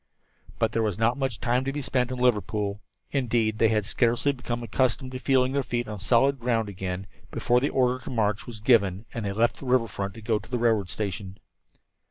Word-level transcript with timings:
But 0.57 0.71
there 0.71 0.81
was 0.81 0.97
not 0.97 1.15
much 1.15 1.39
time 1.39 1.63
to 1.63 1.71
be 1.71 1.79
spent 1.79 2.09
in 2.09 2.17
Liverpool. 2.17 2.81
Indeed, 3.11 3.59
they 3.59 3.67
had 3.69 3.85
scarcely 3.85 4.31
become 4.31 4.63
accustomed 4.63 5.11
to 5.11 5.19
feeling 5.19 5.51
their 5.51 5.61
feet 5.61 5.87
on 5.87 5.99
solid 5.99 6.39
ground 6.39 6.69
again 6.69 7.05
before 7.29 7.59
the 7.59 7.69
order 7.69 8.03
to 8.03 8.09
march 8.09 8.47
was 8.47 8.61
given, 8.61 9.05
and 9.13 9.23
they 9.23 9.31
left 9.31 9.57
the 9.57 9.67
river 9.67 9.87
front 9.87 10.15
to 10.15 10.21
go 10.23 10.39
to 10.39 10.49
the 10.49 10.57
railroad 10.57 10.89
station. 10.89 11.37